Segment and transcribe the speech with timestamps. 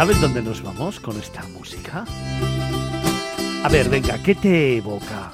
[0.00, 2.06] ¿Sabes dónde nos vamos con esta música?
[3.62, 5.30] A ver, venga, ¿qué te evoca?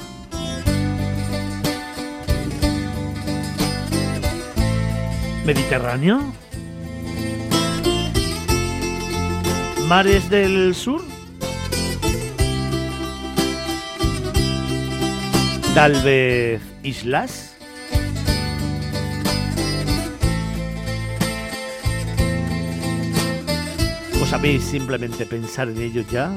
[5.44, 6.34] ¿Mediterráneo?
[9.86, 11.04] ¿Mares del sur?
[15.76, 17.55] ¿Tal vez islas?
[24.20, 26.32] ¿O sabéis simplemente pensar en ello ya?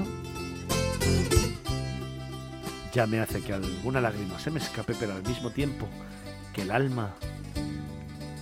[2.94, 5.88] Ya me hace que alguna lágrima se me escape, pero al mismo tiempo
[6.54, 7.14] que el alma,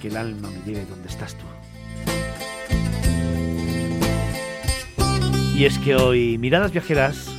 [0.02, 1.45] que el alma me lleve donde estás tú.
[5.56, 7.30] Y es que hoy Miradas Viajeras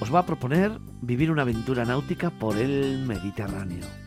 [0.00, 4.01] os va a proponer vivir una aventura náutica por el Mediterráneo.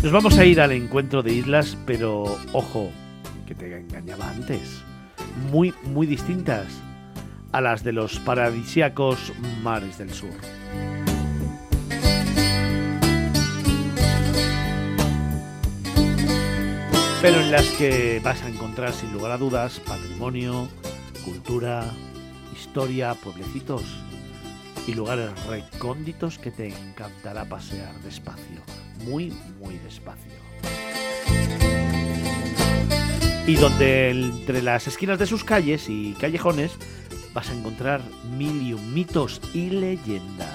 [0.00, 2.92] Nos vamos a ir al encuentro de islas, pero ojo,
[3.48, 4.82] que te engañaba antes,
[5.50, 6.66] muy, muy distintas
[7.50, 10.30] a las de los paradisíacos mares del sur.
[17.20, 20.68] Pero en las que vas a encontrar sin lugar a dudas patrimonio,
[21.24, 21.84] cultura,
[22.54, 23.82] historia, pueblecitos
[24.86, 28.62] y lugares recónditos que te encantará pasear despacio,
[29.04, 30.32] muy, muy despacio.
[33.46, 36.72] Y donde entre las esquinas de sus calles y callejones
[37.32, 38.02] vas a encontrar
[38.36, 40.48] mil y un mitos y leyendas.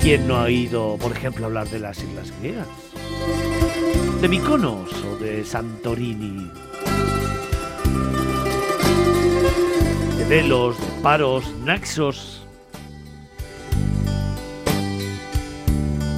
[0.00, 2.68] ¿Quién no ha oído, por ejemplo, hablar de las islas griegas?
[4.24, 6.50] de Mykonos o de Santorini.
[10.28, 12.42] De Paros, Naxos.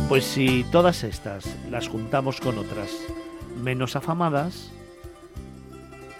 [0.08, 2.90] Pues si todas estas las juntamos con otras
[3.60, 4.70] menos afamadas,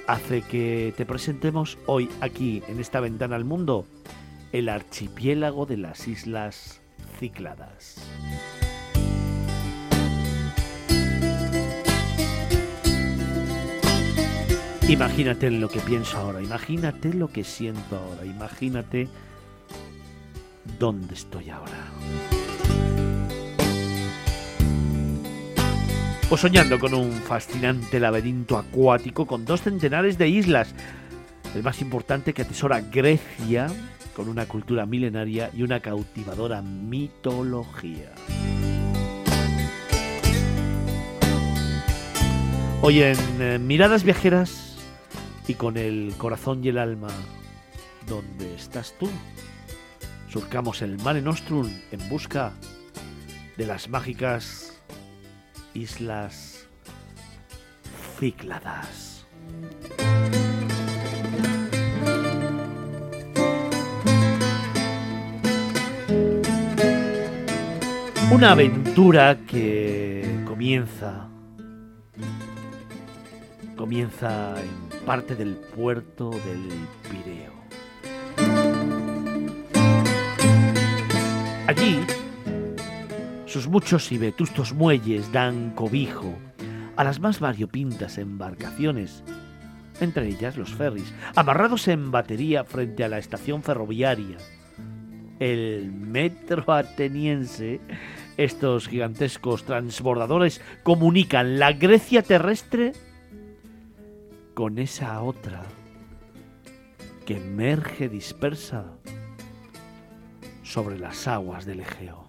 [0.08, 3.86] hace que te presentemos hoy aquí, en esta ventana al mundo,
[4.50, 6.80] el archipiélago de las Islas
[7.20, 7.96] Cicladas.
[14.88, 19.08] Imagínate lo que pienso ahora, imagínate lo que siento ahora, imagínate
[20.78, 21.72] dónde estoy ahora.
[26.30, 30.72] O soñando con un fascinante laberinto acuático con dos centenares de islas,
[31.56, 33.66] el más importante que atesora Grecia,
[34.14, 38.12] con una cultura milenaria y una cautivadora mitología.
[42.82, 44.65] Hoy en eh, Miradas Viajeras
[45.48, 47.08] y con el corazón y el alma,
[48.06, 49.08] ¿dónde estás tú?
[50.28, 52.52] Surcamos el Mare Nostrum en busca
[53.56, 54.80] de las mágicas
[55.74, 56.66] islas
[58.18, 59.26] Cícladas.
[68.32, 71.28] Una aventura que comienza
[73.76, 76.68] comienza en parte del puerto del
[77.08, 77.52] Pireo.
[81.68, 82.00] Allí,
[83.46, 86.34] sus muchos y vetustos muelles dan cobijo
[86.96, 89.22] a las más variopintas embarcaciones,
[90.00, 94.38] entre ellas los ferries, amarrados en batería frente a la estación ferroviaria.
[95.38, 97.80] El metro ateniense,
[98.36, 102.92] estos gigantescos transbordadores comunican la Grecia terrestre
[104.56, 105.64] con esa otra
[107.26, 108.86] que emerge dispersa
[110.62, 112.24] sobre las aguas del Egeo.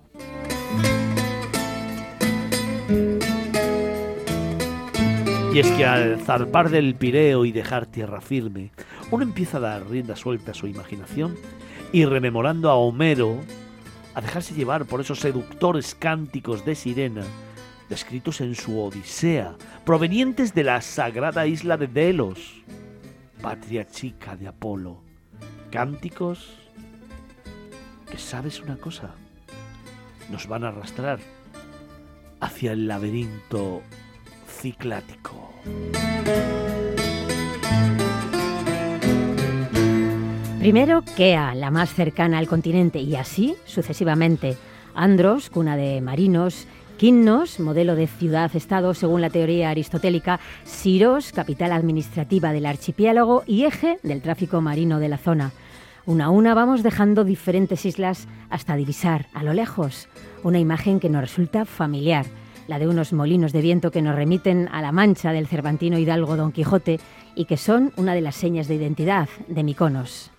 [5.53, 8.73] Y es que al zarpar del Pireo y dejar tierra firme,
[9.09, 11.37] uno empieza a dar rienda suelta a su imaginación
[11.93, 13.37] y rememorando a Homero,
[14.15, 17.23] a dejarse llevar por esos seductores cánticos de sirena
[17.89, 19.55] descritos en su Odisea,
[19.85, 22.63] provenientes de la sagrada isla de Delos,
[23.41, 25.01] patria chica de Apolo.
[25.71, 26.57] Cánticos
[28.09, 29.11] que, ¿sabes una cosa?
[30.31, 31.19] Nos van a arrastrar
[32.39, 33.81] hacia el laberinto
[34.47, 35.53] ciclático.
[40.59, 44.57] Primero Kea, la más cercana al continente, y así sucesivamente.
[44.93, 46.67] Andros, cuna de marinos,
[46.97, 53.99] Quinnos, modelo de ciudad-estado según la teoría aristotélica, Siros, capital administrativa del archipiélago y eje
[54.01, 55.51] del tráfico marino de la zona.
[56.07, 60.09] Una a una vamos dejando diferentes islas hasta divisar a lo lejos
[60.43, 62.25] una imagen que nos resulta familiar,
[62.67, 66.35] la de unos molinos de viento que nos remiten a la mancha del cervantino hidalgo
[66.35, 66.99] Don Quijote
[67.35, 70.31] y que son una de las señas de identidad de Miconos.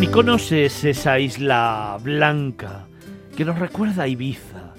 [0.00, 2.86] Miconos es esa isla blanca
[3.36, 4.72] que nos recuerda a Ibiza,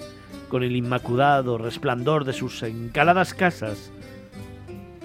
[0.48, 3.92] con el inmaculado resplandor de sus encaladas casas,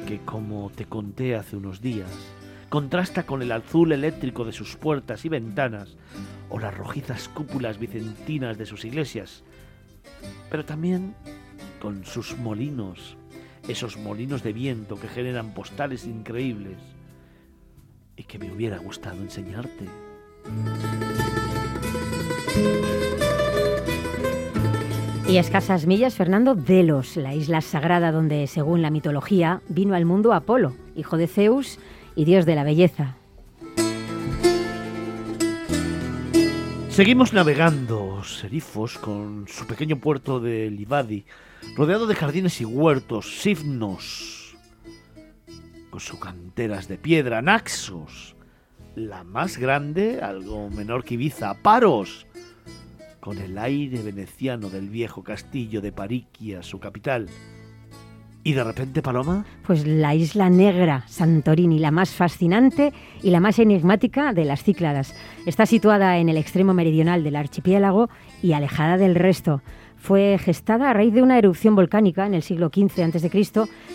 [0.07, 2.09] que como te conté hace unos días,
[2.69, 5.97] contrasta con el azul eléctrico de sus puertas y ventanas
[6.49, 9.43] o las rojizas cúpulas vicentinas de sus iglesias,
[10.49, 11.13] pero también
[11.79, 13.17] con sus molinos,
[13.67, 16.79] esos molinos de viento que generan postales increíbles
[18.15, 20.06] y que me hubiera gustado enseñarte.
[25.27, 30.05] Y a escasas millas, Fernando, Delos, la isla sagrada donde, según la mitología, vino al
[30.05, 31.79] mundo Apolo, hijo de Zeus
[32.15, 33.17] y dios de la belleza.
[36.87, 41.25] Seguimos navegando, Serifos, con su pequeño puerto de Livadi,
[41.75, 44.55] rodeado de jardines y huertos, Sifnos,
[45.89, 48.36] con sus canteras de piedra, Naxos,
[48.97, 52.25] la más grande, algo menor que Ibiza, Paros,
[53.19, 57.27] con el aire veneciano del viejo castillo de Pariquia, su capital.
[58.43, 59.45] ¿Y de repente, Paloma?
[59.67, 62.91] Pues la isla negra, Santorini, la más fascinante
[63.21, 65.13] y la más enigmática de las Cícladas.
[65.45, 68.09] Está situada en el extremo meridional del archipiélago
[68.41, 69.61] y alejada del resto
[69.97, 73.29] fue gestada a raíz de una erupción volcánica en el siglo XV a.C.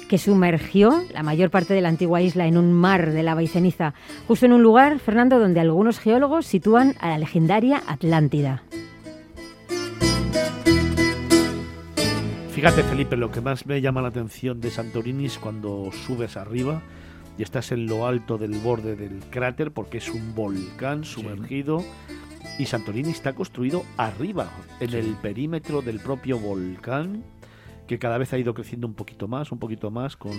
[0.08, 3.46] que sumergió la mayor parte de la antigua isla en un mar de lava y
[3.46, 3.94] ceniza,
[4.28, 8.62] justo en un lugar, Fernando, donde algunos geólogos sitúan a la legendaria Atlántida.
[12.50, 16.82] Fíjate, Felipe, lo que más me llama la atención de Santorini es cuando subes arriba
[17.38, 21.82] y estás en lo alto del borde del cráter porque es un volcán sumergido.
[22.58, 24.50] Y Santorini está construido arriba,
[24.80, 27.24] en el perímetro del propio volcán,
[27.86, 30.32] que cada vez ha ido creciendo un poquito más, un poquito más, con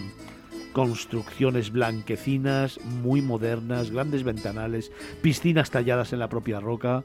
[0.74, 4.92] construcciones blanquecinas, muy modernas, grandes ventanales,
[5.22, 7.04] piscinas talladas en la propia roca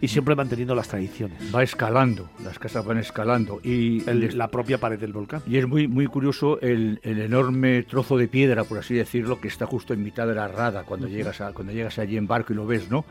[0.00, 1.54] y siempre manteniendo las tradiciones.
[1.54, 5.42] Va escalando, las casas van escalando y la propia pared del volcán.
[5.46, 9.66] Y es muy muy curioso el, enorme trozo de piedra, por así decirlo, que está
[9.66, 12.56] justo en mitad de la rada cuando llegas a, cuando llegas allí en barco y
[12.56, 13.04] lo ves, ¿no?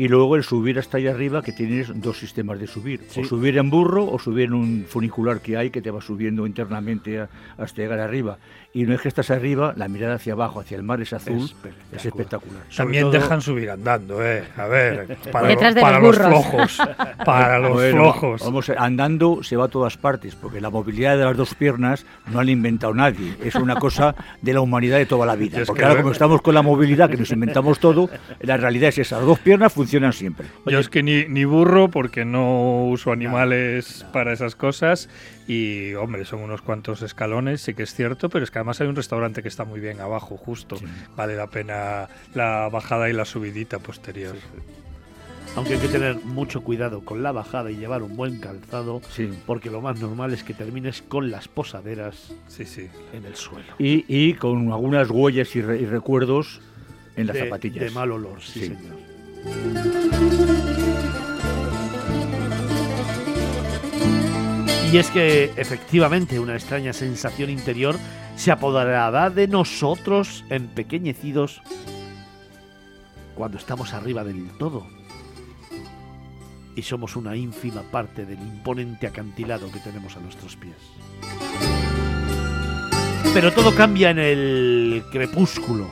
[0.00, 3.58] Y luego el subir hasta allá arriba que tienes dos sistemas de subir, o subir
[3.58, 7.26] en burro o subir en un funicular que hay que te va subiendo internamente
[7.58, 8.38] hasta llegar arriba.
[8.72, 11.50] Y no es que estás arriba, la mirada hacia abajo, hacia el mar es azul,
[11.92, 12.62] es espectacular.
[12.74, 14.44] También dejan subir andando, eh.
[14.56, 16.78] A ver, para, los flojos,
[17.22, 18.42] para los flojos.
[18.42, 22.40] Vamos, andando se va a todas partes, porque la movilidad de las dos piernas no
[22.40, 25.58] han inventado nadie, es una cosa de la humanidad de toda la vida.
[25.66, 28.08] Porque ahora como estamos con la movilidad que nos inventamos todo,
[28.40, 30.46] la realidad es esa, las dos piernas funcionan siempre.
[30.66, 35.08] Yo es que ni, ni, burro porque no uso animales para esas cosas
[35.46, 38.88] y, hombre, son unos cuantos escalones, sí que es cierto, pero es que además hay
[38.88, 40.76] un restaurante que está muy bien abajo, justo.
[41.16, 44.36] Vale la pena la bajada y la subidita posterior.
[45.56, 49.02] Aunque hay que tener mucho cuidado con la bajada y llevar un buen calzado,
[49.46, 52.88] porque lo más normal es que termines con las posaderas sí, sí.
[53.12, 53.74] en el suelo.
[53.78, 56.60] Y, y con algunas huellas y, recuerdos
[57.16, 57.84] en las zapatillas.
[57.84, 58.66] De mal olor, sí.
[58.66, 59.09] señor.
[64.92, 67.96] Y es que efectivamente una extraña sensación interior
[68.34, 71.62] se apoderará de nosotros empequeñecidos
[73.36, 74.86] cuando estamos arriba del todo
[76.74, 80.76] y somos una ínfima parte del imponente acantilado que tenemos a nuestros pies.
[83.32, 85.88] Pero todo cambia en el crepúsculo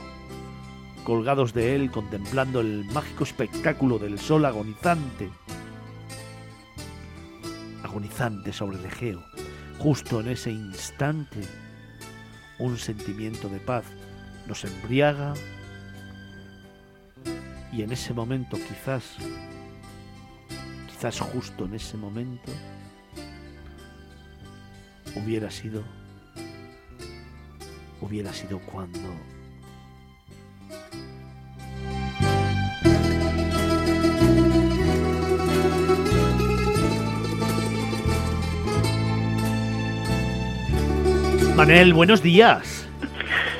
[1.09, 5.27] colgados de él contemplando el mágico espectáculo del sol agonizante.
[7.81, 9.23] Agonizante sobre el Egeo.
[9.79, 11.39] Justo en ese instante,
[12.59, 13.85] un sentimiento de paz
[14.45, 15.33] nos embriaga
[17.73, 19.15] y en ese momento quizás,
[20.91, 22.51] quizás justo en ese momento,
[25.15, 25.81] hubiera sido,
[27.99, 29.38] hubiera sido cuando
[41.59, 42.87] Manel, buenos días.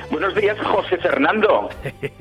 [0.09, 1.69] Buenos días, José Fernando.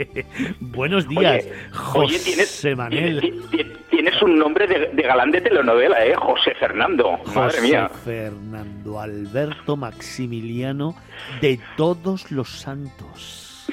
[0.61, 3.21] Buenos días, Oye, José tienes, Manel.
[3.21, 6.17] ti- ti- tienes un nombre de, de galán de telenovela, ¿eh?
[6.17, 7.13] José Fernando.
[7.27, 7.89] Madre José mía.
[8.05, 10.97] Fernando Alberto Maximiliano
[11.41, 13.69] de todos los santos.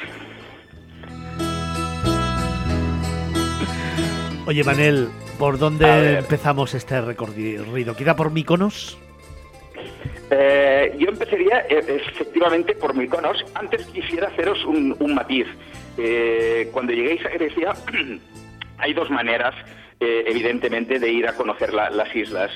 [4.46, 5.10] Oye, Manel,
[5.40, 7.96] ¿por dónde empezamos este recorrido?
[7.96, 9.00] ¿Queda por Míconos?
[10.32, 13.44] Eh, yo empezaría eh, efectivamente por Mykonos.
[13.54, 15.48] Antes quisiera haceros un, matiz.
[15.98, 17.74] Eh, cuando lleguéis a Grecia,
[18.78, 19.54] hay dos maneras,
[20.00, 22.52] evidentemente, de ir a conocer la- las islas.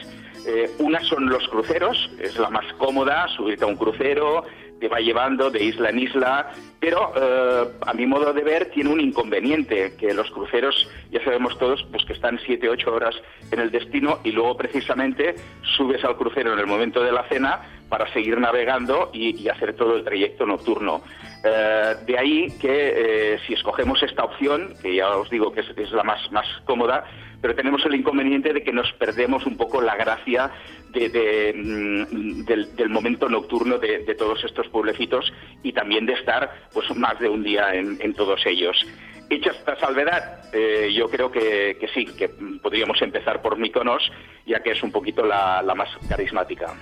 [0.80, 4.44] Una son los cruceros, es la más cómoda, subirte a un crucero,
[4.80, 8.90] te va llevando de isla en isla, pero eh, a mi modo de ver tiene
[8.90, 13.16] un inconveniente, que los cruceros, ya sabemos todos, pues que están 7, 8 horas
[13.52, 15.36] en el destino y luego precisamente
[15.78, 19.98] subes al crucero en el momento de la cena para seguir navegando y, hacer todo
[19.98, 21.02] el trayecto nocturno.
[21.44, 25.92] Eh, de ahí que eh, si escogemos esta opción, que ya os digo que es,
[25.92, 27.04] la más, más cómoda,
[27.42, 30.52] pero tenemos el inconveniente de que nos perdemos un poco la gracia
[30.94, 35.32] mm, del, momento nocturno de, todos estos pueblecitos
[35.64, 38.86] y también de estar pues más de un día en, todos ellos.
[39.30, 42.30] Hecha esta salvedad, eh, yo creo que, sí, que
[42.62, 44.12] podríamos empezar por Mykonos,
[44.46, 46.74] ya que es un poquito la, la más carismática.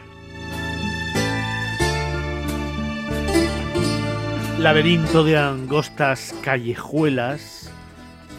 [4.59, 7.71] Laberinto de angostas callejuelas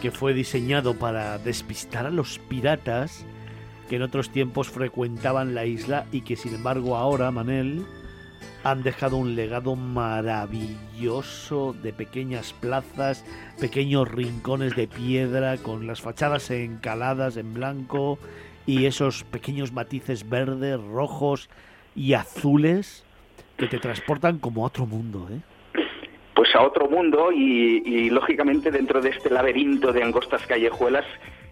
[0.02, 3.24] que fue diseñado para despistar a los piratas
[3.88, 7.86] que en otros tiempos frecuentaban la isla y que sin embargo ahora, Manel,
[8.64, 13.24] han dejado un legado maravilloso de pequeñas plazas,
[13.60, 18.18] pequeños rincones de piedra con las fachadas encaladas en blanco
[18.66, 21.48] y esos pequeños matices verdes, rojos
[21.94, 23.04] y azules
[23.56, 25.40] que te transportan como a otro mundo, ¿eh?
[26.50, 31.04] Pues a otro mundo y, y, lógicamente dentro de este laberinto de angostas callejuelas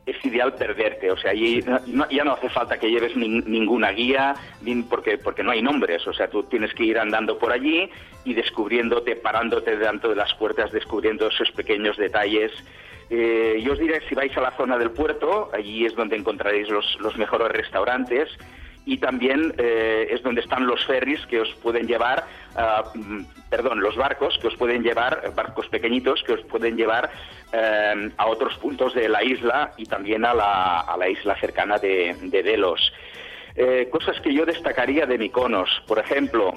[0.07, 3.91] es ideal perderte, o sea, allí no- ya no hace falta que lleves nin- ninguna
[3.91, 7.53] guía ni- porque porque no hay nombres, o sea, tú tienes que ir andando por
[7.53, 7.91] allí
[8.25, 12.53] y descubriéndote, parándote delante de las puertas, descubriendo esos pequeños detalles.
[13.11, 16.69] Eh, yo os diré si vais a la zona del puerto, allí es donde encontraréis
[16.71, 18.29] los, los mejores restaurantes
[18.87, 22.25] y también eh, es donde están los ferries que os pueden llevar,
[22.55, 26.77] ah, mm, perdón, los barcos que os pueden llevar, eh, barcos pequeñitos que os pueden
[26.77, 27.11] llevar
[27.53, 31.79] eh, a otros puntos de la isla y también a la, a la isla cercana
[31.79, 32.93] de, de Delos.
[33.91, 36.53] Cosas que yo destacaría de Mykonos, por ejemplo,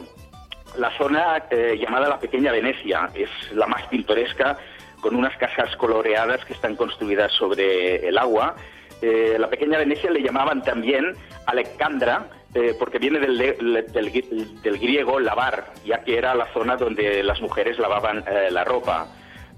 [0.77, 4.57] la zona llamada la Pequeña Venecia es la más pintoresca,
[4.99, 8.57] con unas casas coloreadas que están construidas sobre el agua.
[9.01, 11.13] Eh, la Pequeña Venecia le llamaban también
[11.45, 17.79] Alejandra, eh, porque viene del, griego lavar, ya que era la zona donde las mujeres
[17.79, 19.07] lavaban eh, la ropa.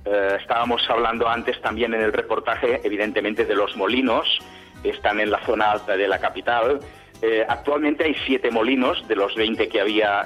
[0.04, 4.40] Estábamos hablando antes también en el reportaje, evidentemente, de los molinos,
[4.84, 6.80] están en la zona alta de la capital.
[7.48, 10.26] Actualmente hay siete molinos de los 20 que había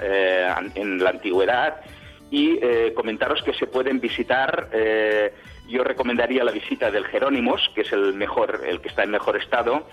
[0.76, 1.82] en la antigüedad
[2.32, 2.58] y
[2.92, 4.70] comentaros que se pueden visitar.
[5.68, 9.38] Yo recomendaría la visita del Jerónimos, que es el mejor, el que está en mejor
[9.38, 9.88] estado,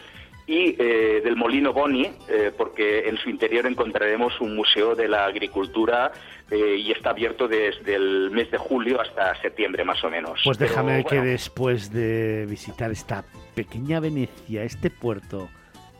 [0.46, 5.24] y eh, del Molino Boni, eh, porque en su interior encontraremos un museo de la
[5.24, 6.12] agricultura
[6.50, 10.40] eh, y está abierto desde el mes de julio hasta septiembre más o menos.
[10.44, 13.24] Pues Pero, déjame que después de visitar esta
[13.54, 15.48] pequeña Venecia, este puerto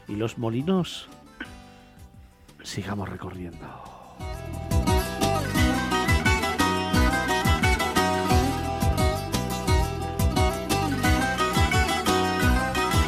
[0.09, 1.09] y los molinos,
[2.63, 3.92] sigamos recorriendo.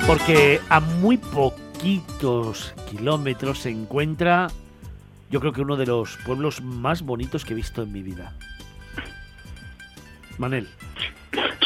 [0.06, 4.48] Porque a muy poquitos kilómetros se encuentra,
[5.30, 8.32] yo creo que uno de los pueblos más bonitos que he visto en mi vida.
[10.38, 10.68] Manel.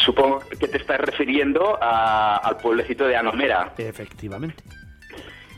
[0.05, 3.73] Supongo que te estás refiriendo a- al pueblecito de Anomera.
[3.77, 4.63] Efectivamente.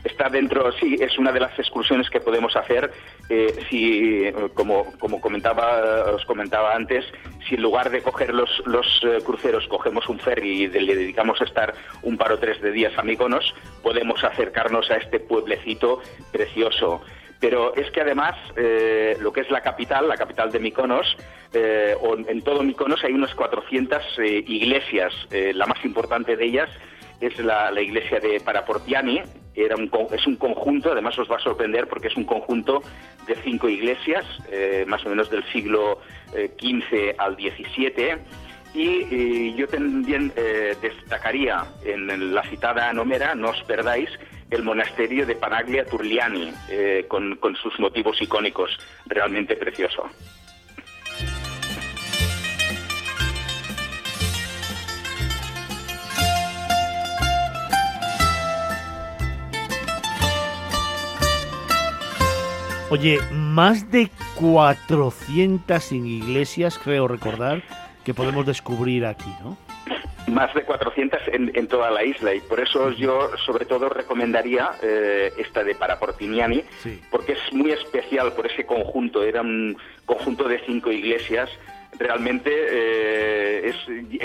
[0.04, 2.92] Está dentro, sí, es una de las excursiones que podemos hacer.
[3.28, 7.04] eh, si, eh, como, como comentaba, os comentaba antes,
[7.52, 8.50] si en lugar de coger los,
[9.04, 12.72] eh, cruceros cogemos un ferry y le dedicamos a estar un par o tres de
[12.72, 16.00] días a Mykonos, podemos acercarnos a este pueblecito
[16.32, 17.02] precioso.
[17.40, 21.14] Pero es que además, eh, lo que es la capital, la capital de Mykonos,
[21.52, 21.94] eh,
[22.26, 25.12] en todo Mykonos hay unas 400 eh, iglesias.
[25.30, 26.70] La más importante de ellas
[27.20, 29.20] es la iglesia de Paraportiani.
[29.54, 32.82] Era un, es un conjunto, además os va a sorprender porque es un conjunto
[33.26, 36.00] de cinco iglesias, eh, más o menos del siglo
[36.34, 38.18] eh, XV al XVII.
[38.74, 44.08] Y eh, yo también eh, destacaría en la citada Anomera, no os perdáis,
[44.50, 50.08] el monasterio de Panaglia Turliani, eh, con, con sus motivos icónicos, realmente precioso.
[62.92, 67.62] Oye, más de 400 iglesias, creo recordar,
[68.04, 69.56] que podemos descubrir aquí, ¿no?
[70.26, 75.32] Más de 400 en, toda la isla y por eso yo sobre todo recomendaría eh,
[75.38, 76.64] esta de Paraportiniani,
[77.10, 81.48] porque es muy especial por ese conjunto, era un conjunto de cinco iglesias,
[81.98, 83.72] realmente eh,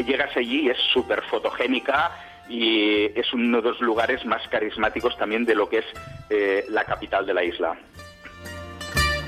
[0.05, 2.11] llegas allí es súper fotogénica
[2.49, 5.85] y es uno de los lugares más carismáticos también de lo que es
[6.29, 7.77] eh, la capital de la isla.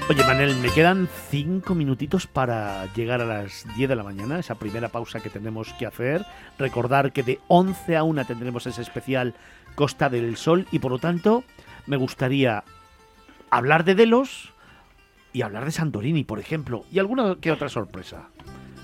[0.09, 4.55] Oye, Manel, me quedan cinco minutitos para llegar a las 10 de la mañana, esa
[4.55, 6.25] primera pausa que tenemos que hacer.
[6.57, 9.35] Recordar que de 11 a 1 tendremos ese especial
[9.75, 11.43] Costa del Sol y por lo tanto
[11.85, 12.63] me gustaría
[13.51, 14.51] hablar de Delos
[15.31, 18.29] y hablar de Santorini, por ejemplo, y alguna que otra sorpresa.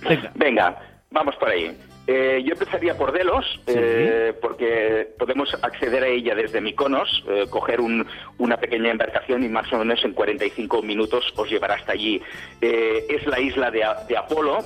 [0.08, 0.32] Venga.
[0.36, 0.80] Venga,
[1.10, 1.76] vamos por ahí.
[2.08, 7.80] Eh, yo empezaría por Delos, eh, porque podemos acceder a ella desde Mykonos, eh, coger
[7.82, 12.22] una pequeña embarcación y más o menos en 45 minutos os llevará hasta allí.
[12.62, 13.84] es la isla de,
[14.18, 14.60] Apolo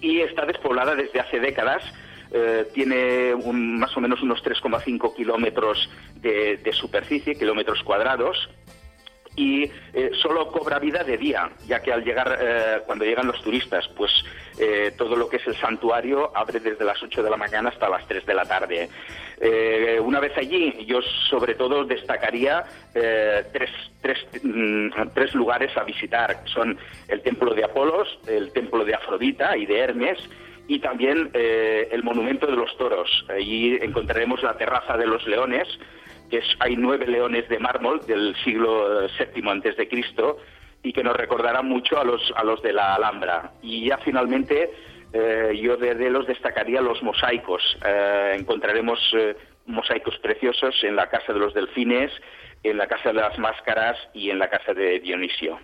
[0.00, 1.82] y está despoblada desde hace décadas.
[2.72, 8.48] tiene más o menos unos 3,5 kilómetros de, de superficie, kilómetros cuadrados,
[9.36, 13.42] y eh, solo cobra vida de día, ya que al llegar, eh, cuando llegan los
[13.42, 14.12] turistas, pues
[14.58, 17.88] eh, todo lo que es el santuario abre desde las 8 de la mañana hasta
[17.88, 18.88] las 3 de la tarde.
[20.00, 26.42] una vez allí, yo sobre todo destacaría tres, tres, mm, tres lugares a visitar.
[26.46, 30.18] Son el templo de Apolos, el templo de Afrodita y de Hermes,
[30.68, 33.26] y también el monumento de los toros.
[33.28, 35.68] Allí encontraremos la terraza de los leones,
[36.60, 40.38] hay nueve leones de mármol del siglo VII antes de Cristo
[40.82, 43.52] y que nos recordarán mucho a los, a los de la Alhambra.
[43.62, 44.70] Y ya finalmente
[45.12, 47.62] eh, yo de, los destacaría los mosaicos.
[47.86, 52.10] Eh, encontraremos eh, mosaicos preciosos en la Casa de los Delfines,
[52.62, 55.58] en la Casa de las Máscaras y en la Casa de Dionisio.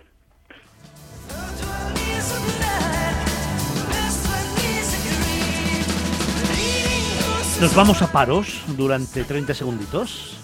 [7.59, 10.40] Nos vamos a paros durante 30 segunditos.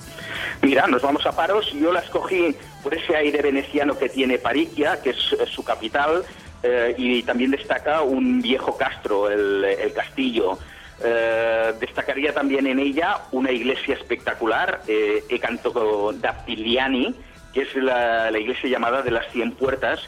[0.67, 1.71] Mira, nos vamos a Paros.
[1.71, 2.53] Yo la escogí
[2.84, 6.25] por ese aire veneciano que tiene Pariquia, que es, su capital,
[6.62, 10.60] eh, y también destaca un viejo castro, el, castillo.
[11.01, 15.39] Eh, destacaría también en ella una iglesia espectacular, eh, que
[17.62, 20.01] es la iglesia llamada de las Cien Puertas,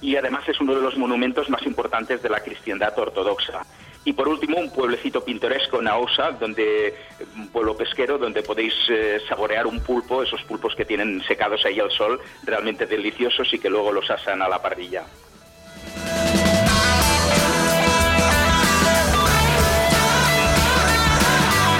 [0.00, 3.66] y además es uno de los monumentos más importantes de la cristiandad ortodoxa.
[4.06, 6.94] Y por último, un pueblecito pintoresco, Naosa, donde,
[7.34, 11.80] un pueblo pesquero, donde podéis eh, saborear un pulpo, esos pulpos que tienen secados ahí
[11.80, 15.02] al sol, realmente deliciosos y que luego los asan a la parrilla.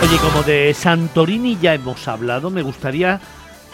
[0.02, 3.20] Oye, como de Santorini ya hemos hablado, me gustaría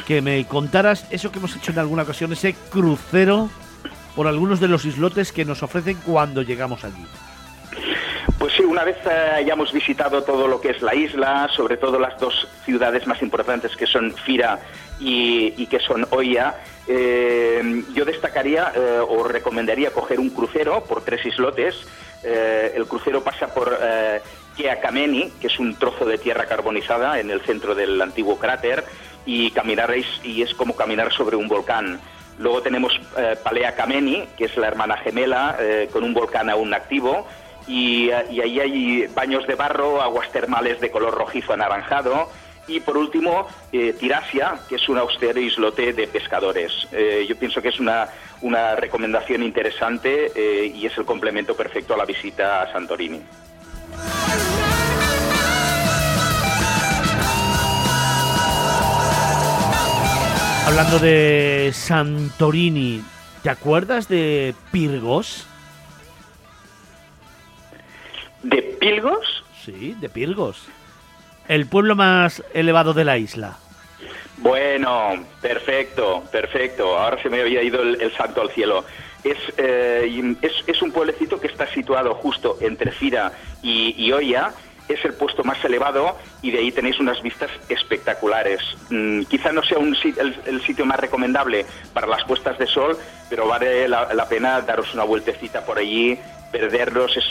[0.06, 3.48] que me contaras eso que hemos hecho en alguna ocasión, ese crucero
[4.14, 7.06] por algunos de los islotes que nos ofrecen cuando llegamos allí.
[8.42, 12.00] Pues sí, una vez eh, hayamos visitado todo lo que es la isla, sobre todo
[12.00, 14.58] las dos ciudades más importantes que son Fira
[14.98, 16.56] y, que son Oya,
[16.88, 21.86] eh, yo destacaría eh, o recomendaría coger un crucero por tres islotes.
[22.24, 23.78] el crucero pasa por
[24.56, 28.84] Keakameni, que es un trozo de tierra carbonizada en el centro del antiguo cráter,
[29.24, 32.00] y caminaréis y es como caminar sobre un volcán.
[32.38, 33.00] Luego tenemos
[33.44, 35.56] Palea Kameni, que es la hermana gemela,
[35.92, 37.28] con un volcán aún activo,
[37.66, 42.28] y, ahí hay baños de barro, aguas termales de color rojizo anaranjado
[42.66, 46.88] y por último eh, Tirasia, que es un austero islote de pescadores.
[46.92, 48.08] Eh, yo pienso que es una,
[48.40, 53.20] una recomendación interesante eh, y es el complemento perfecto a la visita a Santorini.
[60.66, 63.04] Hablando de Santorini,
[63.42, 65.46] ¿te acuerdas de Pirgos?
[68.42, 69.44] ¿De Pilgos?
[69.64, 70.66] Sí, de Pilgos.
[71.48, 73.56] El pueblo más elevado de la isla.
[74.38, 76.98] Bueno, perfecto, perfecto.
[76.98, 78.84] Ahora se me había ido el, santo al cielo.
[79.24, 84.52] Eh, es, es, un pueblecito que está situado justo entre Fira y, y Oya.
[84.88, 88.60] Es el puesto más elevado y de ahí tenéis unas vistas espectaculares.
[88.90, 89.96] Mm, quizá no sea un,
[90.46, 91.64] el, sitio más recomendable
[91.94, 92.96] para las puestas de sol,
[93.30, 96.18] pero vale la pena daros una vueltecita por allí
[96.52, 97.24] perderlos es,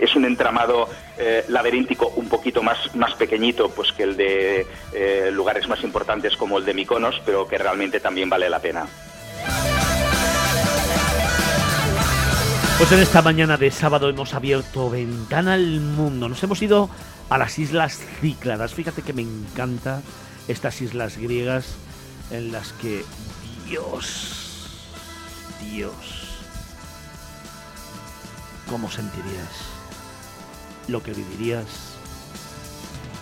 [0.00, 5.30] es un entramado eh, laberíntico un poquito más, más pequeñito pues que el de eh,
[5.30, 8.86] lugares más importantes como el de Miconos, pero que realmente también vale la pena.
[12.84, 16.28] Pues en esta mañana de sábado hemos abierto Ventana al Mundo.
[16.28, 16.90] Nos hemos ido
[17.30, 18.74] a las Islas Cícladas.
[18.74, 20.02] Fíjate que me encanta
[20.48, 21.76] estas islas griegas
[22.30, 23.02] en las que
[23.66, 24.68] Dios
[25.72, 25.94] Dios.
[28.68, 29.48] ¿Cómo sentirías
[30.86, 31.94] lo que vivirías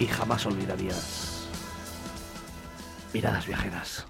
[0.01, 1.47] y jamás olvidarías?
[3.13, 4.07] Miradas viajeras.